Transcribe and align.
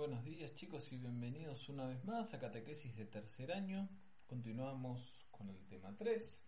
Buenos 0.00 0.24
días 0.24 0.54
chicos 0.54 0.90
y 0.92 0.96
bienvenidos 0.96 1.68
una 1.68 1.86
vez 1.86 2.02
más 2.06 2.32
a 2.32 2.38
Catequesis 2.38 2.96
de 2.96 3.04
tercer 3.04 3.52
año. 3.52 3.86
Continuamos 4.26 5.26
con 5.30 5.50
el 5.50 5.62
tema 5.66 5.94
3 5.94 6.46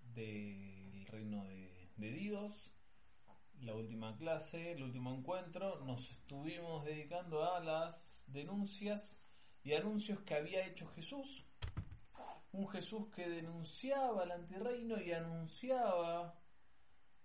del 0.00 1.06
reino 1.06 1.46
de, 1.46 2.12
Dios. 2.12 2.70
La 3.62 3.74
última 3.74 4.18
clase, 4.18 4.72
el 4.72 4.82
último 4.82 5.14
encuentro, 5.14 5.80
nos 5.86 6.10
estuvimos 6.10 6.84
dedicando 6.84 7.50
a 7.50 7.58
las 7.60 8.24
denuncias 8.26 9.24
y 9.64 9.72
anuncios 9.72 10.20
que 10.20 10.34
había 10.34 10.66
hecho 10.66 10.88
Jesús. 10.88 11.46
Un 12.52 12.68
Jesús 12.68 13.08
que 13.14 13.30
denunciaba 13.30 14.24
el 14.24 14.32
antirreino 14.32 15.00
y 15.00 15.12
anunciaba 15.12 16.38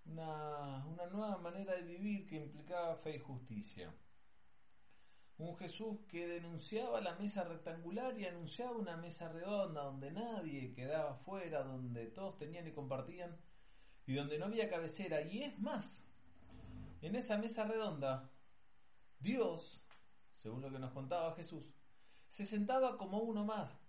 una, 0.06 0.86
una 0.86 1.06
nueva 1.08 1.38
manera 1.40 1.74
de 1.74 1.82
vivir 1.82 2.26
que 2.26 2.38
implicaba 2.38 2.96
fe 2.96 3.18
y 3.18 3.20
justicia. 3.20 3.94
Un 5.38 5.58
Jesús 5.58 6.00
que 6.08 6.28
denunciaba 6.28 7.02
la 7.02 7.16
mesa 7.16 7.44
rectangular 7.44 8.18
y 8.18 8.26
anunciaba 8.26 8.72
una 8.72 8.96
mesa 8.96 9.30
redonda 9.30 9.84
donde 9.84 10.12
nadie 10.12 10.74
quedaba 10.74 11.16
fuera, 11.16 11.64
donde 11.64 12.08
todos 12.08 12.38
tenían 12.38 12.68
y 12.68 12.72
compartían 12.72 13.38
y 14.06 14.14
donde 14.14 14.38
no 14.38 14.46
había 14.46 14.70
cabecera. 14.70 15.22
Y 15.22 15.44
es 15.44 15.60
más, 15.60 16.08
en 17.02 17.16
esa 17.16 17.38
mesa 17.38 17.66
redonda, 17.66 18.32
Dios, 19.20 19.82
según 20.38 20.62
lo 20.62 20.72
que 20.72 20.80
nos 20.80 20.94
contaba 20.94 21.36
Jesús, 21.36 21.74
se 22.30 22.46
sentaba 22.46 22.98
como 22.98 23.20
uno 23.20 23.44
más. 23.44 23.82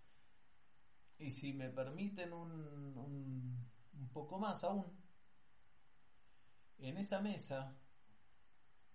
Y 1.19 1.31
si 1.31 1.53
me 1.53 1.71
permiten 1.71 2.33
un, 2.33 2.51
un, 2.51 3.71
un 3.99 4.09
poco 4.09 4.39
más 4.39 4.65
aún, 4.65 4.85
en 6.79 6.97
esa 6.99 7.21
mesa, 7.21 7.77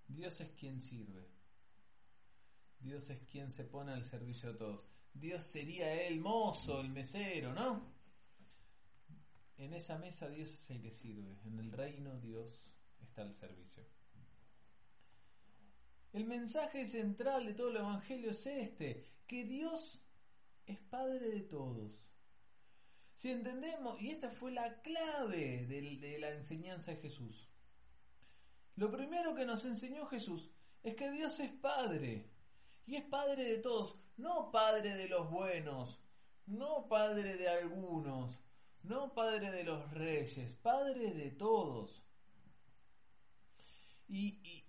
Dios 0.07 0.40
es 0.41 0.52
quien 0.52 0.81
sirve. 0.81 1.41
Dios 2.81 3.09
es 3.09 3.21
quien 3.23 3.52
se 3.52 3.63
pone 3.63 3.94
al 3.94 4.03
servicio 4.03 4.52
de 4.53 4.58
todos. 4.58 4.88
Dios 5.13 5.43
sería 5.43 6.07
el 6.07 6.20
mozo, 6.20 6.82
el 6.82 6.90
mesero, 6.90 7.54
¿no? 7.54 7.93
En 9.57 9.74
esa 9.74 9.98
mesa 9.99 10.27
Dios 10.29 10.49
es 10.49 10.70
el 10.71 10.82
que 10.82 10.91
sirve. 10.91 11.40
En 11.46 11.59
el 11.59 11.71
reino 11.71 12.20
Dios 12.20 12.76
está 12.99 13.21
al 13.21 13.32
servicio. 13.32 13.85
El 16.13 16.26
mensaje 16.26 16.85
central 16.85 17.46
de 17.46 17.54
todo 17.54 17.70
el 17.70 17.77
Evangelio 17.77 18.32
es 18.32 18.46
este, 18.46 19.07
que 19.27 19.46
Dios 19.46 20.02
es 20.65 20.79
Padre 20.79 21.29
de 21.29 21.41
todos. 21.41 22.12
Si 23.13 23.29
entendemos, 23.29 24.02
y 24.02 24.09
esta 24.09 24.32
fue 24.32 24.52
la 24.52 24.82
clave 24.82 25.65
de, 25.68 25.98
de 25.98 26.20
la 26.20 26.32
enseñanza 26.32 26.91
de 26.91 26.98
Jesús. 26.98 27.48
Lo 28.76 28.91
primero 28.91 29.35
que 29.35 29.46
nos 29.46 29.63
enseñó 29.63 30.07
Jesús 30.07 30.49
es 30.82 30.96
que 30.96 31.12
Dios 31.12 31.40
es 31.40 31.52
Padre. 31.52 32.30
Y 32.91 32.97
es 32.97 33.05
Padre 33.05 33.45
de 33.45 33.57
todos, 33.59 33.95
no 34.17 34.51
Padre 34.51 34.95
de 34.95 35.07
los 35.07 35.31
buenos, 35.31 35.97
no 36.45 36.89
Padre 36.89 37.37
de 37.37 37.47
algunos, 37.47 38.37
no 38.84 39.13
Padre 39.13 39.49
de 39.49 39.63
los 39.63 39.89
reyes, 39.91 40.53
Padre 40.55 41.13
de 41.13 41.31
todos. 41.31 42.03
Y, 44.09 44.41
y, 44.43 44.65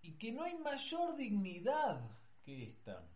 y 0.00 0.12
que 0.16 0.32
no 0.32 0.44
hay 0.44 0.56
mayor 0.56 1.14
dignidad 1.16 2.00
que 2.42 2.62
esta. 2.62 3.06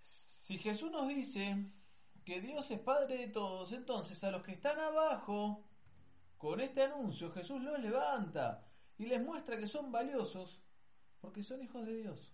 Si 0.00 0.56
Jesús 0.56 0.90
nos 0.90 1.06
dice 1.06 1.70
que 2.24 2.40
Dios 2.40 2.70
es 2.70 2.80
Padre 2.80 3.18
de 3.18 3.28
todos, 3.28 3.72
entonces 3.72 4.24
a 4.24 4.30
los 4.30 4.42
que 4.42 4.52
están 4.52 4.80
abajo, 4.80 5.68
con 6.38 6.62
este 6.62 6.84
anuncio 6.84 7.30
Jesús 7.30 7.60
los 7.60 7.78
levanta 7.78 8.71
y 8.98 9.06
les 9.06 9.24
muestra 9.24 9.58
que 9.58 9.68
son 9.68 9.90
valiosos 9.90 10.62
porque 11.20 11.42
son 11.42 11.62
hijos 11.62 11.86
de 11.86 11.96
Dios. 11.96 12.32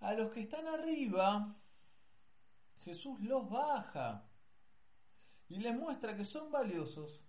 A 0.00 0.14
los 0.14 0.30
que 0.32 0.40
están 0.40 0.66
arriba, 0.66 1.60
Jesús 2.84 3.20
los 3.20 3.48
baja 3.48 4.30
y 5.48 5.58
les 5.58 5.76
muestra 5.76 6.16
que 6.16 6.24
son 6.24 6.50
valiosos 6.50 7.24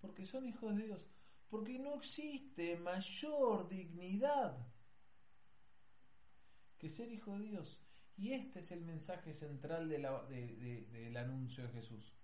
porque 0.00 0.24
son 0.24 0.46
hijos 0.46 0.76
de 0.76 0.84
Dios. 0.84 1.08
Porque 1.48 1.78
no 1.78 1.94
existe 1.94 2.76
mayor 2.76 3.68
dignidad 3.68 4.66
que 6.78 6.88
ser 6.88 7.10
hijo 7.12 7.38
de 7.38 7.44
Dios. 7.44 7.80
Y 8.16 8.32
este 8.32 8.60
es 8.60 8.70
el 8.70 8.82
mensaje 8.82 9.32
central 9.32 9.88
del 9.88 11.16
anuncio 11.16 11.64
de 11.64 11.70
Jesús. 11.70 12.15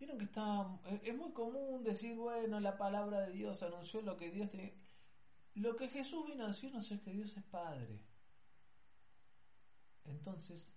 Vieron 0.00 0.16
que 0.16 0.24
está. 0.24 0.80
Es 1.02 1.14
muy 1.14 1.30
común 1.32 1.84
decir, 1.84 2.16
bueno, 2.16 2.58
la 2.58 2.78
palabra 2.78 3.20
de 3.20 3.32
Dios 3.32 3.62
anunció 3.62 4.00
lo 4.00 4.16
que 4.16 4.30
Dios 4.30 4.50
te. 4.50 4.74
Lo 5.54 5.76
que 5.76 5.88
Jesús 5.88 6.26
vino 6.26 6.44
a 6.44 6.48
decirnos 6.48 6.90
es 6.90 7.00
que 7.02 7.12
Dios 7.12 7.36
es 7.36 7.44
Padre. 7.44 8.00
Entonces, 10.04 10.72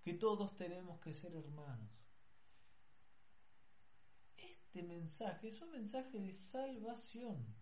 que 0.00 0.14
todos 0.14 0.56
tenemos 0.56 0.98
que 1.00 1.12
ser 1.12 1.34
hermanos. 1.34 1.90
Este 4.34 4.82
mensaje 4.82 5.48
es 5.48 5.60
un 5.60 5.72
mensaje 5.72 6.18
de 6.18 6.32
salvación. 6.32 7.54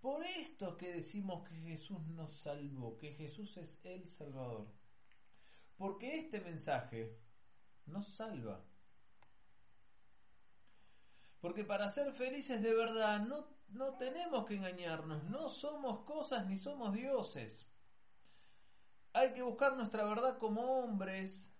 Por 0.00 0.24
esto 0.26 0.76
que 0.76 0.92
decimos 0.92 1.48
que 1.48 1.56
Jesús 1.56 2.06
nos 2.08 2.32
salvó, 2.32 2.98
que 2.98 3.14
Jesús 3.14 3.56
es 3.56 3.80
el 3.84 4.06
Salvador. 4.06 4.68
Porque 5.78 6.18
este 6.18 6.40
mensaje 6.40 7.16
nos 7.86 8.06
salva. 8.08 8.62
Porque 11.40 11.64
para 11.64 11.88
ser 11.88 12.12
felices 12.12 12.60
de 12.60 12.74
verdad 12.74 13.20
no, 13.20 13.46
no 13.68 13.96
tenemos 13.96 14.44
que 14.44 14.56
engañarnos, 14.56 15.22
no 15.24 15.48
somos 15.48 16.00
cosas 16.00 16.46
ni 16.46 16.56
somos 16.56 16.92
dioses. 16.92 17.64
Hay 19.12 19.32
que 19.32 19.42
buscar 19.42 19.76
nuestra 19.76 20.04
verdad 20.04 20.36
como 20.36 20.62
hombres 20.80 21.54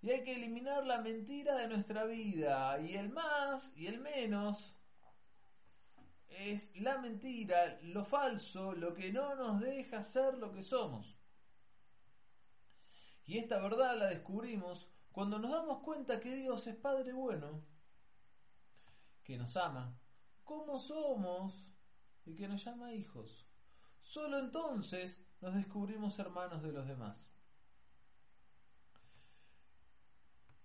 y 0.00 0.10
hay 0.10 0.22
que 0.22 0.34
eliminar 0.34 0.86
la 0.86 1.02
mentira 1.02 1.54
de 1.56 1.68
nuestra 1.68 2.04
vida 2.06 2.80
y 2.80 2.96
el 2.96 3.10
más 3.10 3.76
y 3.76 3.86
el 3.86 4.00
menos 4.00 4.74
es 6.28 6.74
la 6.76 6.96
mentira, 6.98 7.78
lo 7.82 8.04
falso, 8.04 8.72
lo 8.72 8.94
que 8.94 9.12
no 9.12 9.34
nos 9.34 9.60
deja 9.60 10.00
ser 10.00 10.38
lo 10.38 10.50
que 10.50 10.62
somos. 10.62 11.19
Y 13.30 13.38
esta 13.38 13.60
verdad 13.60 13.96
la 13.96 14.08
descubrimos 14.08 14.90
cuando 15.12 15.38
nos 15.38 15.52
damos 15.52 15.84
cuenta 15.84 16.18
que 16.18 16.34
Dios 16.34 16.66
es 16.66 16.74
Padre 16.74 17.12
bueno, 17.12 17.64
que 19.22 19.38
nos 19.38 19.56
ama, 19.56 19.96
como 20.42 20.80
somos 20.80 21.72
y 22.24 22.34
que 22.34 22.48
nos 22.48 22.64
llama 22.64 22.92
hijos. 22.92 23.46
Solo 24.00 24.40
entonces 24.40 25.24
nos 25.40 25.54
descubrimos 25.54 26.18
hermanos 26.18 26.60
de 26.64 26.72
los 26.72 26.88
demás. 26.88 27.30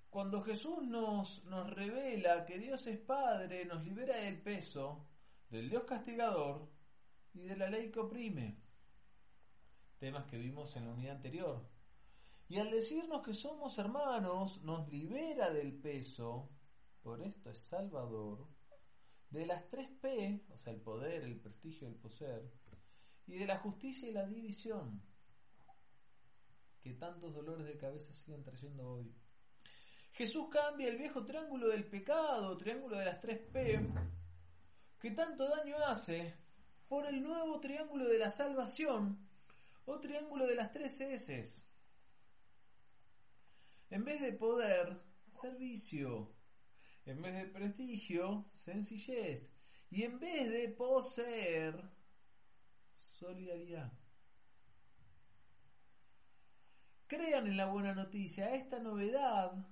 Cuando 0.10 0.42
Jesús 0.42 0.82
nos, 0.86 1.44
nos 1.44 1.70
revela 1.70 2.48
que 2.48 2.58
Dios 2.58 2.88
es 2.88 2.98
Padre, 2.98 3.66
nos 3.66 3.86
libera 3.86 4.18
del 4.18 4.42
peso, 4.42 5.08
del 5.52 5.70
Dios 5.70 5.84
castigador 5.84 6.68
y 7.32 7.42
de 7.42 7.58
la 7.58 7.70
ley 7.70 7.92
que 7.92 8.00
oprime. 8.00 8.58
Temas 10.00 10.26
que 10.26 10.40
vimos 10.40 10.76
en 10.76 10.86
la 10.86 10.94
unidad 10.94 11.18
anterior. 11.18 11.75
Y 12.48 12.60
al 12.60 12.70
decirnos 12.70 13.24
que 13.24 13.34
somos 13.34 13.78
hermanos, 13.80 14.62
nos 14.62 14.88
libera 14.90 15.50
del 15.50 15.74
peso, 15.74 16.50
por 17.02 17.22
esto 17.22 17.50
es 17.50 17.60
Salvador, 17.60 18.48
de 19.32 19.46
las 19.48 19.68
tres 19.68 19.90
P, 20.00 20.46
o 20.54 20.58
sea, 20.58 20.72
el 20.72 20.82
poder, 20.82 21.24
el 21.24 21.40
prestigio, 21.40 21.88
el 21.88 21.96
poseer, 21.96 22.52
y 23.26 23.38
de 23.38 23.48
la 23.48 23.58
justicia 23.58 24.08
y 24.08 24.14
la 24.14 24.28
división, 24.28 25.02
que 26.80 26.94
tantos 26.94 27.34
dolores 27.34 27.66
de 27.66 27.78
cabeza 27.78 28.14
siguen 28.14 28.44
trayendo 28.44 28.92
hoy. 28.92 29.12
Jesús 30.12 30.48
cambia 30.52 30.88
el 30.88 30.98
viejo 30.98 31.26
triángulo 31.26 31.68
del 31.68 31.90
pecado, 31.90 32.56
triángulo 32.58 32.98
de 32.98 33.06
las 33.06 33.20
tres 33.20 33.40
P, 33.52 33.80
que 35.00 35.12
tanto 35.12 35.50
daño 35.50 35.78
hace, 35.80 36.36
por 36.88 37.08
el 37.08 37.22
nuevo 37.24 37.60
triángulo 37.60 38.06
de 38.08 38.20
la 38.20 38.30
salvación, 38.30 39.28
o 39.86 40.00
triángulo 40.00 40.46
de 40.46 40.56
las 40.56 40.72
tres 40.72 41.02
S. 41.02 41.66
En 43.90 44.04
vez 44.04 44.22
de 44.22 44.34
poder, 44.34 45.02
servicio. 45.30 46.36
En 47.06 47.22
vez 47.22 47.36
de 47.36 47.46
prestigio, 47.46 48.46
sencillez. 48.50 49.52
Y 49.90 50.04
en 50.04 50.20
vez 50.20 50.52
de 50.52 50.70
poseer, 50.70 51.92
solidaridad. 52.94 53.94
Crean 57.08 57.48
en 57.48 57.58
la 57.58 57.68
buena 57.68 57.94
noticia. 57.94 58.56
Esta 58.56 58.80
novedad 58.80 59.68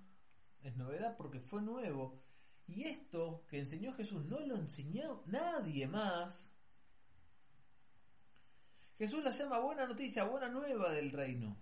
es 0.62 0.76
novedad 0.78 1.18
porque 1.18 1.40
fue 1.40 1.62
nuevo. 1.62 2.24
Y 2.68 2.84
esto 2.84 3.46
que 3.48 3.60
enseñó 3.60 3.94
Jesús 3.94 4.24
no 4.26 4.40
lo 4.40 4.56
enseñó 4.56 5.24
nadie 5.26 5.88
más. 5.88 6.52
Jesús 8.98 9.24
la 9.24 9.32
llama 9.32 9.60
buena 9.60 9.88
noticia, 9.88 10.24
buena 10.24 10.48
nueva 10.48 10.92
del 10.92 11.12
reino. 11.12 11.58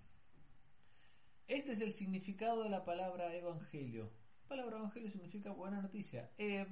Es 1.72 1.80
el 1.80 1.94
significado 1.94 2.64
de 2.64 2.68
la 2.68 2.84
palabra 2.84 3.34
evangelio. 3.34 4.12
palabra 4.46 4.76
evangelio 4.76 5.08
significa 5.08 5.52
buena 5.52 5.80
noticia. 5.80 6.30
Ev, 6.36 6.68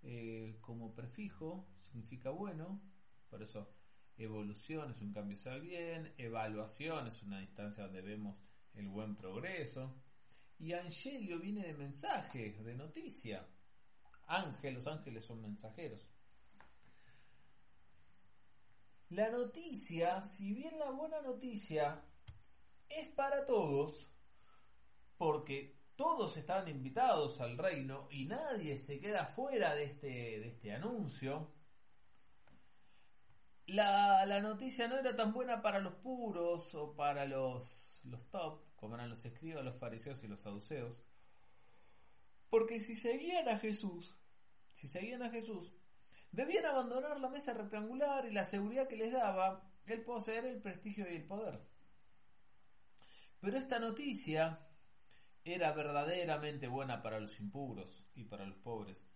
eh, 0.00 0.56
como 0.62 0.94
prefijo, 0.94 1.68
significa 1.74 2.30
bueno, 2.30 2.80
por 3.28 3.42
eso 3.42 3.70
evolución 4.16 4.92
es 4.92 5.02
un 5.02 5.12
cambio 5.12 5.36
hacia 5.36 5.52
el 5.52 5.60
bien, 5.60 6.14
evaluación 6.16 7.06
es 7.06 7.22
una 7.22 7.42
instancia 7.42 7.84
donde 7.84 8.00
vemos 8.00 8.42
el 8.72 8.88
buen 8.88 9.14
progreso, 9.14 9.94
y 10.58 10.72
angelio 10.72 11.38
viene 11.38 11.62
de 11.62 11.74
mensaje, 11.74 12.52
de 12.52 12.74
noticia. 12.74 13.46
Ángel, 14.26 14.72
los 14.72 14.86
ángeles 14.86 15.22
son 15.22 15.42
mensajeros. 15.42 16.08
La 19.10 19.28
noticia, 19.30 20.22
si 20.22 20.54
bien 20.54 20.78
la 20.78 20.92
buena 20.92 21.20
noticia 21.20 22.02
es 22.88 23.08
para 23.08 23.44
todos, 23.44 24.08
porque 25.16 25.76
todos 25.96 26.36
estaban 26.36 26.68
invitados 26.68 27.40
al 27.40 27.56
reino 27.56 28.08
y 28.10 28.26
nadie 28.26 28.76
se 28.76 29.00
queda 29.00 29.26
fuera 29.26 29.74
de 29.74 29.84
este, 29.84 30.08
de 30.08 30.48
este 30.48 30.72
anuncio, 30.72 31.52
la, 33.66 34.24
la, 34.26 34.40
noticia 34.40 34.86
no 34.86 34.96
era 34.96 35.16
tan 35.16 35.32
buena 35.32 35.60
para 35.60 35.80
los 35.80 35.94
puros 35.94 36.72
o 36.76 36.94
para 36.94 37.24
los, 37.24 38.00
los 38.04 38.30
top, 38.30 38.60
como 38.76 38.94
eran 38.94 39.08
los 39.08 39.24
escribas, 39.24 39.64
los 39.64 39.76
fariseos 39.76 40.22
y 40.22 40.28
los 40.28 40.40
saduceos, 40.40 41.02
porque 42.48 42.80
si 42.80 42.94
seguían 42.94 43.48
a 43.48 43.58
Jesús, 43.58 44.16
si 44.70 44.86
seguían 44.86 45.22
a 45.22 45.30
Jesús, 45.30 45.72
debían 46.30 46.66
abandonar 46.66 47.18
la 47.18 47.28
mesa 47.28 47.54
rectangular 47.54 48.26
y 48.26 48.32
la 48.32 48.44
seguridad 48.44 48.86
que 48.86 48.96
les 48.96 49.12
daba 49.12 49.68
el 49.86 50.04
poseer 50.04 50.44
el 50.44 50.60
prestigio 50.60 51.10
y 51.10 51.16
el 51.16 51.26
poder. 51.26 51.60
Pero 53.46 53.58
esta 53.58 53.78
noticia 53.78 54.58
era 55.44 55.72
verdaderamente 55.72 56.66
buena 56.66 57.00
para 57.00 57.20
los 57.20 57.38
impuros 57.38 58.04
y 58.16 58.24
para 58.24 58.44
los 58.44 58.58
pobres, 58.58 59.06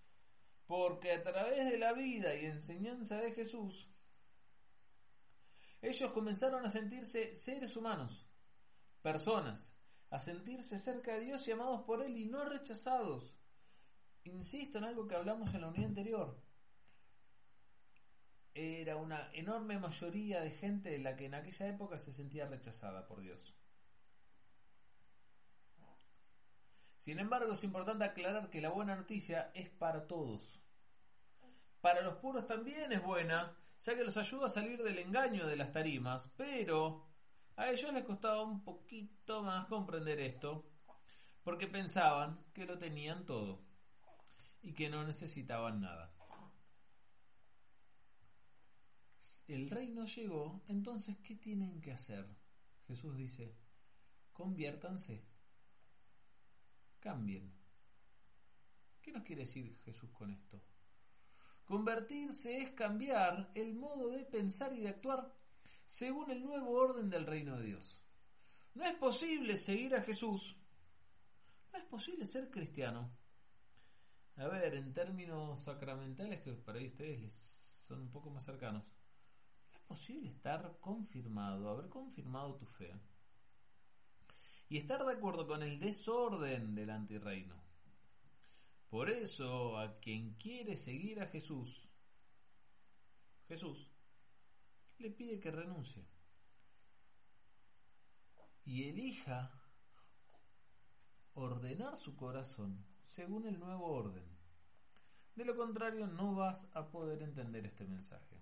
porque 0.69 1.11
a 1.11 1.21
través 1.21 1.69
de 1.69 1.77
la 1.77 1.93
vida 1.95 2.37
y 2.37 2.45
enseñanza 2.45 3.17
de 3.17 3.33
Jesús, 3.33 3.91
ellos 5.83 6.13
comenzaron 6.13 6.65
a 6.65 6.69
sentirse 6.69 7.35
seres 7.35 7.77
humanos, 7.77 8.25
personas, 9.03 9.75
a 10.11 10.21
sentirse 10.21 10.79
cerca 10.79 11.15
de 11.15 11.25
Dios 11.25 11.49
y 11.49 11.51
amados 11.51 11.83
por 11.83 12.01
Él 12.01 12.17
y 12.17 12.27
no 12.27 12.45
rechazados. 12.45 13.37
Insisto 14.23 14.79
en 14.79 14.85
algo 14.85 15.09
que 15.09 15.17
hablamos 15.17 15.53
en 15.53 15.63
la 15.63 15.71
unidad 15.71 15.89
anterior. 15.89 16.41
Era 18.55 18.97
una 18.97 19.29
enorme 19.33 19.81
mayoría 19.81 20.41
de 20.41 20.53
gente 20.53 20.97
la 21.01 21.17
que 21.17 21.27
en 21.27 21.35
aquella 21.35 21.67
época 21.67 21.99
se 21.99 22.13
sentía 22.13 22.47
rechazada 22.47 23.09
por 23.09 23.23
Dios. 23.23 23.57
Sin 27.01 27.19
embargo, 27.19 27.55
es 27.55 27.65
importante 27.65 28.05
aclarar 28.05 28.51
que 28.51 28.61
la 28.61 28.69
buena 28.69 28.95
noticia 28.95 29.51
es 29.55 29.71
para 29.71 30.07
todos. 30.07 30.61
Para 31.81 32.03
los 32.03 32.17
puros 32.17 32.47
también 32.47 32.93
es 32.93 33.03
buena, 33.03 33.57
ya 33.81 33.95
que 33.95 34.05
los 34.05 34.19
ayuda 34.19 34.47
a 34.47 34.51
salir 34.51 34.83
del 34.83 34.99
engaño 34.99 35.47
de 35.47 35.57
las 35.57 35.73
tarimas, 35.73 36.31
pero 36.37 37.09
a 37.57 37.71
ellos 37.71 37.91
les 37.95 38.05
costaba 38.05 38.43
un 38.43 38.63
poquito 38.63 39.43
más 39.43 39.67
comprender 39.67 40.21
esto, 40.21 40.71
porque 41.43 41.69
pensaban 41.69 42.45
que 42.53 42.67
lo 42.67 42.77
tenían 42.77 43.25
todo 43.25 43.65
y 44.61 44.75
que 44.75 44.91
no 44.91 45.03
necesitaban 45.03 45.81
nada. 45.81 46.13
El 49.49 49.71
reino 49.71 50.05
llegó, 50.05 50.63
entonces, 50.69 51.17
¿qué 51.25 51.35
tienen 51.37 51.81
que 51.81 51.93
hacer? 51.93 52.29
Jesús 52.87 53.17
dice, 53.17 53.57
conviértanse, 54.35 55.30
cambien. 57.01 57.53
¿Qué 59.03 59.13
nos 59.13 59.25
quiere 59.25 59.43
decir 59.43 59.77
Jesús 59.85 60.11
con 60.13 60.31
esto? 60.31 60.63
Convertirse 61.65 62.59
es 62.59 62.73
cambiar 62.73 63.51
el 63.55 63.75
modo 63.75 64.11
de 64.11 64.25
pensar 64.25 64.73
y 64.75 64.81
de 64.81 64.89
actuar 64.91 65.35
según 65.87 66.31
el 66.31 66.43
nuevo 66.43 66.71
orden 66.73 67.09
del 67.09 67.27
reino 67.27 67.57
de 67.57 67.67
Dios. 67.67 68.01
No 68.75 68.85
es 68.85 68.95
posible 68.95 69.57
seguir 69.57 69.95
a 69.95 70.03
Jesús. 70.03 70.57
No 71.73 71.79
es 71.79 71.85
posible 71.87 72.25
ser 72.27 72.51
cristiano. 72.51 73.11
A 74.37 74.47
ver, 74.49 74.75
en 74.75 74.93
términos 74.93 75.63
sacramentales 75.63 76.41
que 76.43 76.53
para 76.53 76.81
ustedes 76.81 77.33
son 77.87 78.03
un 78.03 78.11
poco 78.11 78.31
más 78.31 78.45
cercanos. 78.45 78.85
No 78.85 79.79
es 79.79 79.85
posible 79.85 80.31
estar 80.31 80.79
confirmado, 80.81 81.69
haber 81.69 81.89
confirmado 81.89 82.57
tu 82.57 82.67
fe. 82.67 82.93
Y 84.71 84.79
estar 84.79 85.05
de 85.05 85.13
acuerdo 85.13 85.47
con 85.47 85.63
el 85.63 85.79
desorden 85.79 86.75
del 86.75 86.91
antirreino. 86.91 87.61
Por 88.89 89.11
eso, 89.11 89.77
a 89.77 89.99
quien 89.99 90.35
quiere 90.35 90.77
seguir 90.77 91.21
a 91.21 91.27
Jesús, 91.27 91.89
Jesús 93.49 93.91
le 94.99 95.11
pide 95.11 95.41
que 95.41 95.51
renuncie 95.51 96.07
y 98.65 98.89
elija 98.89 99.51
ordenar 101.35 101.97
su 101.97 102.15
corazón 102.15 102.87
según 103.09 103.47
el 103.47 103.59
nuevo 103.59 103.87
orden. 103.87 104.25
De 105.35 105.45
lo 105.45 105.57
contrario, 105.57 106.07
no 106.07 106.37
vas 106.37 106.69
a 106.75 106.91
poder 106.91 107.23
entender 107.23 107.67
este 107.67 107.85
mensaje. 107.85 108.41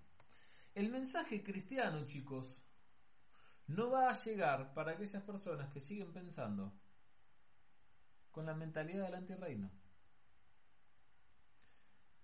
El 0.75 0.89
mensaje 0.89 1.41
cristiano, 1.43 2.05
chicos, 2.05 2.61
no 3.69 3.91
va 3.91 4.09
a 4.09 4.23
llegar 4.23 4.73
para 4.73 4.93
aquellas 4.93 5.23
personas 5.23 5.71
que 5.71 5.79
siguen 5.79 6.11
pensando 6.11 6.73
con 8.31 8.45
la 8.45 8.55
mentalidad 8.55 9.05
del 9.05 9.15
antirreino 9.15 9.71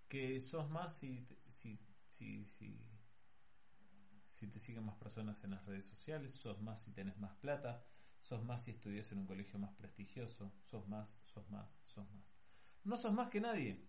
que 0.07 0.41
sos 0.41 0.69
más 0.69 0.97
si, 0.97 1.27
si, 1.49 1.79
si, 2.07 2.45
si, 4.29 4.47
te 4.47 4.59
siguen 4.59 4.85
más 4.85 4.95
personas 4.95 5.43
en 5.43 5.51
las 5.51 5.65
redes 5.65 5.85
sociales, 5.85 6.33
sos 6.33 6.61
más 6.61 6.81
si 6.81 6.91
tenés 6.91 7.17
más 7.17 7.35
plata, 7.37 7.83
sos 8.21 8.43
más 8.43 8.63
si 8.63 8.71
estudias 8.71 9.11
en 9.11 9.19
un 9.19 9.25
colegio 9.25 9.59
más 9.59 9.73
prestigioso, 9.73 10.53
sos 10.63 10.87
más, 10.87 11.19
sos 11.25 11.49
más, 11.49 11.69
sos 11.83 12.09
más. 12.11 12.25
No 12.83 12.97
sos 12.97 13.13
más 13.13 13.29
que 13.29 13.41
nadie, 13.41 13.83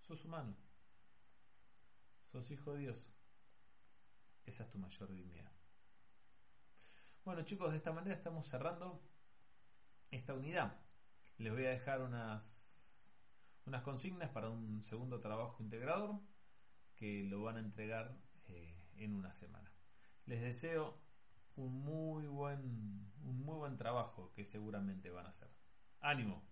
sos 0.00 0.24
humano, 0.24 0.56
sos 2.24 2.50
hijo 2.50 2.72
de 2.72 2.80
Dios. 2.80 3.06
Esa 4.44 4.64
es 4.64 4.70
tu 4.70 4.78
mayor 4.78 5.12
dignidad. 5.12 5.61
Bueno 7.24 7.42
chicos, 7.42 7.70
de 7.70 7.76
esta 7.76 7.92
manera 7.92 8.16
estamos 8.16 8.48
cerrando 8.48 9.00
esta 10.10 10.34
unidad. 10.34 10.80
Les 11.38 11.52
voy 11.52 11.64
a 11.66 11.70
dejar 11.70 12.00
unas 12.00 12.42
unas 13.64 13.82
consignas 13.82 14.28
para 14.30 14.50
un 14.50 14.82
segundo 14.82 15.20
trabajo 15.20 15.62
integrador 15.62 16.18
que 16.96 17.22
lo 17.22 17.44
van 17.44 17.58
a 17.58 17.60
entregar 17.60 18.18
eh, 18.48 18.76
en 18.96 19.14
una 19.14 19.30
semana. 19.30 19.70
Les 20.26 20.40
deseo 20.40 20.98
un 21.54 21.84
muy 21.84 22.26
buen 22.26 23.12
un 23.22 23.44
muy 23.44 23.56
buen 23.56 23.76
trabajo 23.76 24.32
que 24.32 24.44
seguramente 24.44 25.10
van 25.10 25.26
a 25.26 25.30
hacer. 25.30 25.48
Ánimo. 26.00 26.42